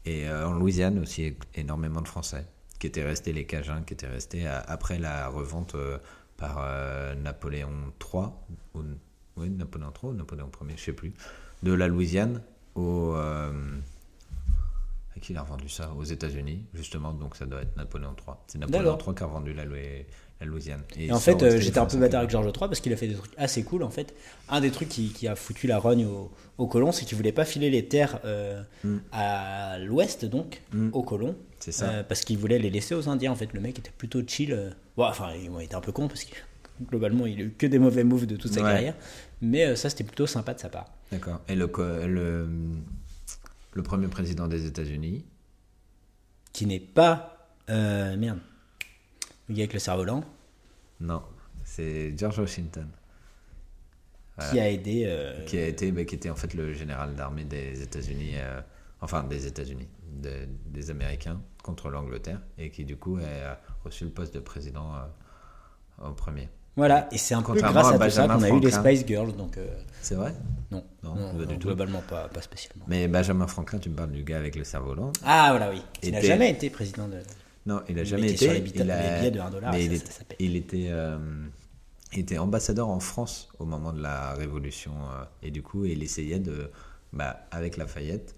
[0.07, 2.45] Et euh, en Louisiane aussi, énormément de Français,
[2.81, 5.99] qui étaient restés les Cajuns, qui étaient restés à- après la revente euh,
[6.37, 8.25] par euh, Napoléon III,
[8.75, 8.81] ou,
[9.37, 11.13] oui, Napoléon III ou Napoléon Ier, je sais plus,
[11.63, 12.43] de la Louisiane
[12.75, 13.15] au.
[13.15, 13.53] euh,
[15.17, 15.93] à qui il a revendu ça?
[15.93, 18.35] Aux États-Unis, justement, donc ça doit être Napoléon III.
[18.47, 18.99] C'est Napoléon.
[18.99, 19.65] III qui a revendu la,
[20.41, 20.83] la Louisiane.
[20.99, 23.09] Et en fait, euh, j'étais un peu bâtard avec Georges III parce qu'il a fait
[23.09, 23.83] des trucs assez cool.
[23.83, 24.15] En fait,
[24.49, 27.33] un des trucs qui, qui a foutu la rogne aux, aux colons, c'est qu'il voulait
[27.33, 28.97] pas filer les terres euh, Mm.
[29.13, 30.91] à l'ouest, donc, Mm.
[30.95, 31.37] aux colons.
[31.59, 31.91] C'est ça.
[31.91, 33.33] Euh, parce qu'il voulait les laisser aux Indiens.
[33.33, 34.75] En fait, le mec était plutôt chill.
[34.97, 36.35] Bon, enfin, il, était un peu con parce que
[36.89, 38.71] globalement, il a eu que des mauvais moves de toute sa Ouais.
[38.73, 38.95] carrière.
[39.43, 40.87] Mais ça, c'était plutôt sympa de sa part.
[41.13, 41.41] D'accord.
[41.49, 41.71] Et le,
[42.07, 42.49] le,
[43.75, 45.27] le premier président des États-Unis,
[46.55, 47.37] Qui n'est pas.
[47.69, 48.39] merde.
[49.51, 50.23] Le gars avec le cerf-volant?
[51.01, 51.23] non,
[51.65, 52.89] c'est George Washington.
[54.51, 55.03] Qui a aidé.
[55.07, 58.61] euh, qui a été bah, qui était en fait le général d'armée des États-Unis euh,
[59.03, 59.89] enfin des États-Unis
[60.23, 64.95] de- des Américains contre l'Angleterre et qui du coup a reçu le poste de président
[64.95, 68.49] euh, en premier Voilà, et c'est un peu grâce à à, tout ça qu'on a
[68.49, 68.71] eu les.
[68.71, 69.37] Spice Girls.
[69.37, 69.67] Donc, euh,
[70.01, 70.33] c'est vrai?
[70.71, 71.69] non, Non, non, pas du non, tout.
[71.69, 72.85] globalement, pas, pas spécialement.
[72.89, 75.83] mais Benjamin Franklin tu me parles du gars avec le cerf-volant Ah, voilà, oui.
[76.03, 77.19] Il n'a jamais été président de.
[77.67, 79.73] Non il a jamais été sur les bita- il a- les billets de un dollar,
[79.73, 80.37] mais ça, il, ça, est- ça paye.
[80.41, 81.19] il était euh,
[82.13, 86.03] il était ambassadeur en France au moment de la Révolution euh, et du coup il
[86.03, 86.71] essayait de
[87.13, 88.35] bah, avec Lafayette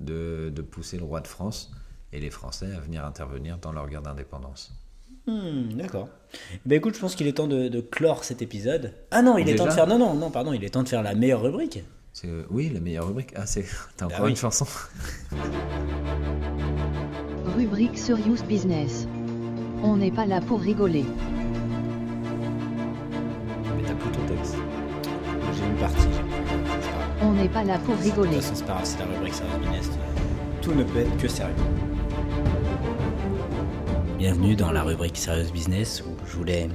[0.00, 1.72] de, de pousser le roi de France
[2.12, 4.72] et les Français à venir intervenir dans leur guerre d'indépendance.
[5.26, 6.08] Hmm, D'accord.
[6.66, 8.92] Ben écoute, je pense qu'il est temps de, de clore cet épisode.
[9.10, 9.86] Ah non, il est temps de faire.
[9.86, 11.82] Non, non, non, pardon, il est temps de faire la meilleure rubrique.
[12.12, 13.32] C'est oui la meilleure rubrique.
[13.34, 13.64] Ah c'est
[13.96, 14.30] t'as encore oui.
[14.30, 14.66] une chanson.
[17.44, 19.06] Rubrique Serious Business.
[19.82, 21.04] On n'est pas là pour rigoler.
[23.76, 24.56] Mais t'as plus ton texte.
[25.56, 26.08] J'ai une partie.
[27.22, 28.30] On n'est pas là pour De rigoler.
[28.36, 29.90] toute façon, c'est pas grave, c'est la rubrique Serious Business.
[30.62, 31.54] Tout ne peut être que sérieux.
[34.18, 36.68] Bienvenue dans la rubrique Serious Business où je voulais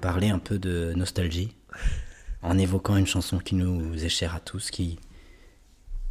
[0.00, 1.54] parler un peu de nostalgie
[2.42, 4.98] en évoquant une chanson qui nous est chère à tous, qui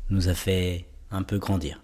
[0.10, 1.82] nous a fait un peu grandir.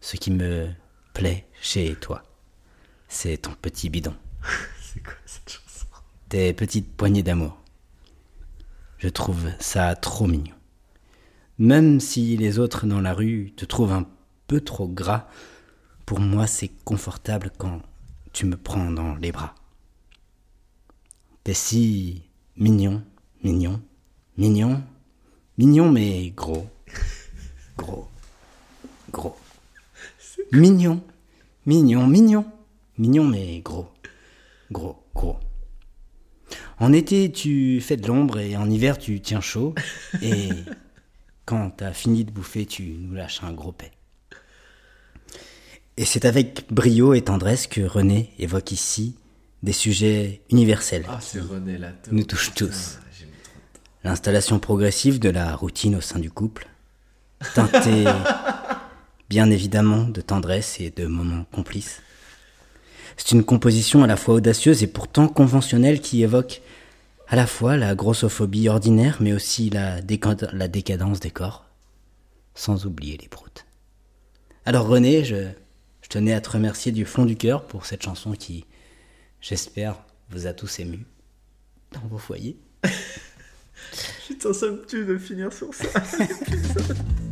[0.00, 0.68] Ce qui me
[1.12, 2.22] plaît chez toi,
[3.08, 4.14] c'est ton petit bidon.
[4.80, 5.86] C'est quoi cette chanson?
[6.28, 7.58] Tes petites poignées d'amour.
[8.98, 10.54] Je trouve ça trop mignon.
[11.58, 14.06] Même si les autres dans la rue te trouvent un
[14.46, 15.28] peu trop gras,
[16.06, 17.82] pour moi c'est confortable quand
[18.32, 19.54] tu me prends dans les bras.
[21.44, 22.22] T'es si
[22.56, 23.02] mignon,
[23.42, 23.80] mignon,
[24.36, 24.82] mignon,
[25.58, 26.68] mignon mais gros,
[27.76, 28.08] gros,
[29.10, 29.36] gros.
[30.52, 31.02] Mignon,
[31.66, 32.46] mignon, mignon,
[32.96, 33.88] mignon mais gros,
[34.70, 35.36] gros, gros.
[36.78, 39.74] En été, tu fais de l'ombre et en hiver, tu tiens chaud.
[40.22, 40.48] Et
[41.44, 43.90] quand t'as fini de bouffer, tu nous lâches un gros paix.
[45.96, 49.16] Et c'est avec brio et tendresse que René évoque ici
[49.64, 51.92] des sujets universels Ah c'est René là.
[52.12, 52.98] nous touchent tous.
[54.04, 56.68] L'installation progressive de la routine au sein du couple,
[57.54, 58.04] teintée
[59.28, 62.02] bien évidemment de tendresse et de moments complices.
[63.16, 66.62] C'est une composition à la fois audacieuse et pourtant conventionnelle qui évoque
[67.26, 71.66] à la fois la grossophobie ordinaire mais aussi la, décad- la décadence des corps,
[72.54, 73.66] sans oublier les proutes.
[74.64, 75.48] Alors René, je,
[76.02, 78.64] je tenais à te remercier du fond du cœur pour cette chanson qui,
[79.40, 79.96] j'espère,
[80.30, 81.04] vous a tous émus
[81.92, 82.56] dans vos foyers.
[84.26, 85.86] Putain, ça me tue de finir sur ça.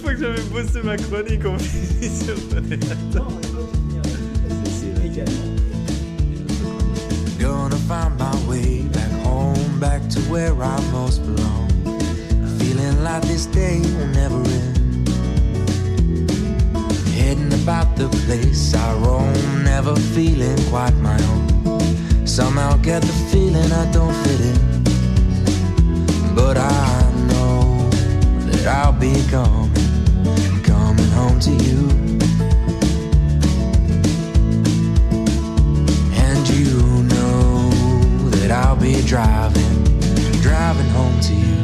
[0.00, 2.78] Fois que j'avais ma chronique, on finit sur René
[7.38, 11.68] Gonna find my way back home, back to where I most belong.
[12.58, 15.08] Feeling like this day will never end.
[17.14, 22.26] Heading about the place I roam, never feeling quite my own.
[22.26, 24.84] Somehow get the feeling I don't fit in.
[26.34, 27.90] But I know
[28.46, 29.79] that I'll be coming
[31.20, 31.80] home to you.
[36.26, 36.72] And you
[37.14, 37.68] know
[38.36, 39.72] that I'll be driving,
[40.40, 41.58] driving home to you.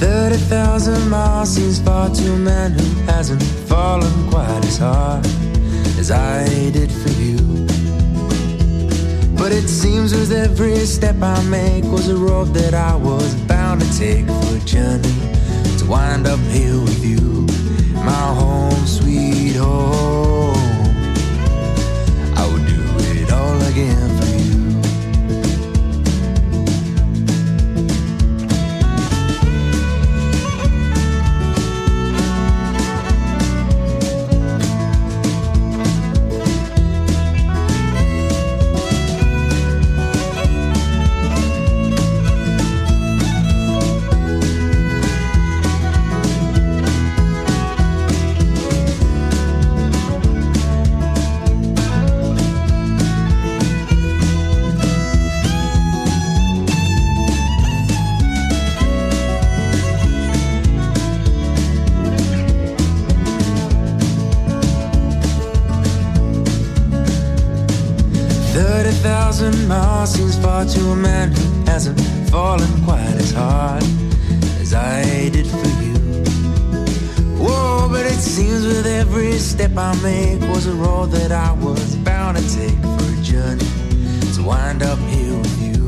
[0.00, 5.26] Thirty thousand miles seems far to a man who hasn't fallen quite as hard
[5.98, 7.63] as I did for you.
[9.36, 13.80] But it seems with every step I make was a road that I was bound
[13.82, 15.14] to take for a journey
[15.78, 17.46] to wind up here with you,
[17.94, 20.54] my home, sweet home.
[22.36, 22.82] I would do
[23.20, 24.13] it all again
[69.04, 73.82] thousand miles seems far to a man who hasn't fallen quite as hard
[74.62, 75.94] as I did for you.
[77.36, 81.96] Whoa, but it seems with every step I make was a road that I was
[81.96, 83.68] bound to take for a journey
[84.36, 85.84] to wind up here with you,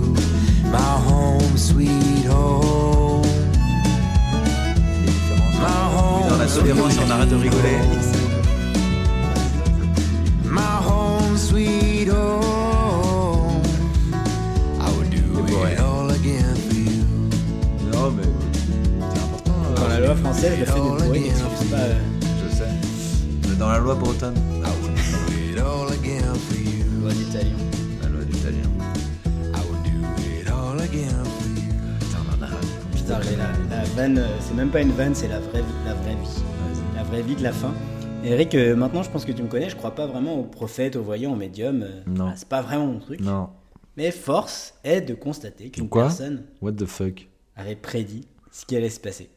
[0.70, 3.22] my home, sweet home.
[5.64, 8.15] My home, Dans la on arrête de rigoler.
[20.42, 21.86] La fait pas.
[22.44, 22.68] Je sais.
[23.48, 24.34] Mais dans la loi bretonne.
[24.64, 24.68] Ah
[25.54, 25.54] you.
[27.02, 27.56] loi d'italien.
[28.02, 28.68] La loi d'italien.
[32.00, 32.56] Putain, on en a ras.
[32.92, 36.14] Putain, la, la vanne, euh, c'est même pas une vanne, c'est la vraie, la vraie
[36.14, 36.42] vie.
[36.94, 37.72] La vraie vie de la fin.
[38.24, 40.96] Eric, euh, maintenant je pense que tu me connais, je crois pas vraiment aux prophètes,
[40.96, 41.82] aux voyants, aux médiums.
[41.82, 42.28] euh, Non.
[42.30, 43.20] ah, c'est pas vraiment mon truc.
[43.20, 43.48] Non.
[43.96, 47.28] Mais force est de constater qu'une personne What the fuck?
[47.56, 49.30] avait prédit ce qui allait se passer.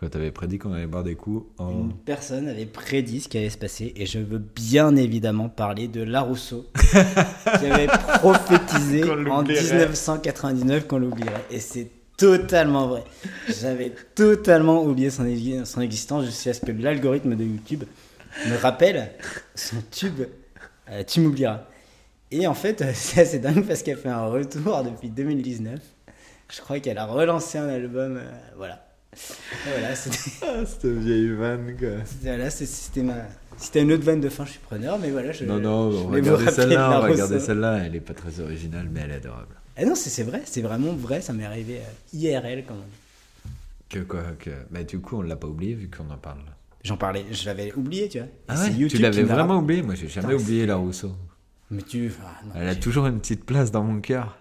[0.00, 1.70] Quoi, t'avais prédit qu'on allait boire des coups en.
[1.70, 5.88] Une personne avait prédit ce qui allait se passer et je veux bien évidemment parler
[5.88, 6.66] de Larousseau
[7.60, 9.62] qui avait prophétisé en l'oublierait.
[9.62, 11.44] 1999 qu'on l'oublierait.
[11.50, 13.04] Et c'est totalement vrai.
[13.60, 17.84] J'avais totalement oublié son, exi- son existence jusqu'à ce que l'algorithme de YouTube
[18.48, 19.10] me rappelle
[19.54, 20.22] son tube
[20.90, 21.62] euh, Tu m'oublieras.
[22.30, 25.78] Et en fait, c'est assez dingue parce qu'elle fait un retour depuis 2019.
[26.52, 28.16] Je crois qu'elle a relancé un album.
[28.16, 28.86] euh, voilà.
[29.66, 30.46] Voilà, c'était.
[30.46, 31.88] Ah, cette vieille vanne, quoi.
[32.22, 33.14] Voilà, c'était ma.
[33.56, 35.44] Si t'as une autre vanne de fin, je suis preneur, mais voilà, je.
[35.44, 38.88] Non, non, je on va de celle-là, on va celle-là, elle est pas très originale,
[38.90, 39.54] mais elle est adorable.
[39.76, 43.50] Ah non, c'est vrai, c'est vraiment vrai, ça m'est arrivé euh, IRL, on dit.
[43.88, 44.50] Que quoi, que.
[44.70, 46.40] Mais du coup, on l'a pas oublié vu qu'on en parle.
[46.82, 48.28] J'en parlais, je l'avais oublié, tu vois.
[48.48, 51.12] Ah ouais Tu l'avais vraiment oublié Moi, j'ai jamais oublié la Rousseau.
[51.70, 52.12] Mais tu.
[52.24, 54.36] ah, non, Elle a toujours une petite place dans mon cœur.